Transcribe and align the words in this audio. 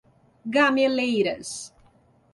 Gameleiras 0.55 1.71